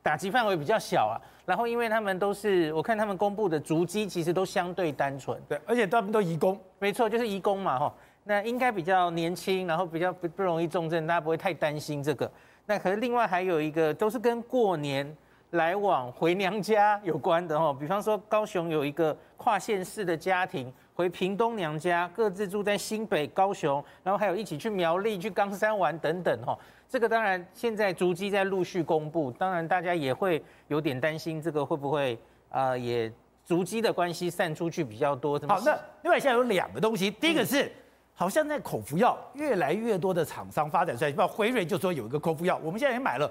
[0.03, 1.17] 打击范围比较小啊。
[1.45, 7.93] 然后因为他们都是，我看他们公布的足迹其实都相对单纯，对，而且他们都移工，没错，就是移工嘛，哈。
[8.25, 12.31] 那应该比较年轻，然后比较不不容易重症，大家不会太担心这个。
[12.67, 15.15] 那可是另外还有一个，都是跟过年。
[15.53, 26.57] 来往回娘家有关的哦，比方说高雄有一个跨县市的家庭回屏东娘家，各自住在新北、高雄，然后还有一起去苗栗、去冈山玩等等哦。
[26.93, 32.15] 这个当然现在足迹在陆续公布，当然大家也会有点担心，这个会不会
[32.49, 33.11] 呃也
[33.43, 35.39] 足迹的关系散出去比较多？
[35.47, 37.71] 好，那另外现在有两个东西，第一个是、嗯、
[38.13, 43.27] 好像在口服药越来越多的厂商发展出来，比如辉瑞就说有一个口服药，我们现在也买了，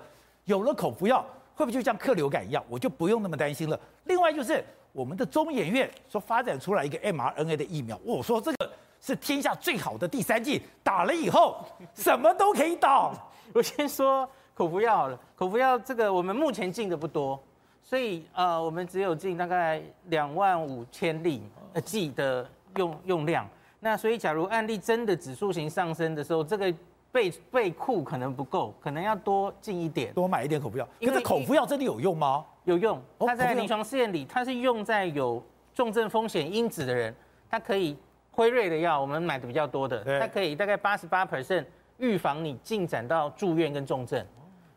[0.46, 1.25] 有了口服药。
[1.55, 3.78] 会不会就像克流感一样，我就不用那么担心了？
[4.07, 8.70] 另外就是我们的中研院说发展出来一个 mRNA 的疫苗，我说这个
[9.01, 11.64] 是天下最好的第三剂，打了以后
[11.95, 13.12] 什么都可以打。
[13.55, 17.38] 我先说口服药好了，口服药这个我们目前进的不多，
[17.82, 21.42] 所以呃我们只有进大概两万五千例
[21.74, 23.48] 呃剂的用用量。
[23.80, 26.72] 那所以假如案例真的指数型上升的时候，这个。
[27.12, 30.88] 备备库可能不够，可能要多进一点，多买一点口服药。
[30.98, 32.42] 可是口服药真的有用吗？
[32.64, 35.44] 有用，它在临床试验里，它是用在有
[35.74, 37.14] 重症风险因子的人，
[37.50, 37.94] 它可以
[38.30, 41.66] 辉瑞的药，我们买的比较多的，它可以大概八十八 percent
[42.03, 44.22] 预防你进展到住院跟重症。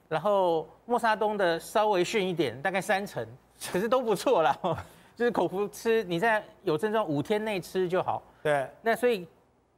[0.07, 3.27] 然后莫沙东的稍微逊一点，大概三成，
[3.71, 4.57] 可是都不错啦。
[5.17, 8.23] 就是口服吃，你在有症状五天内吃就好。
[8.41, 9.27] 对，那所以。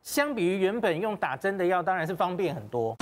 [0.04, 2.96] 相比于原本用打针的药，当然是方便很多。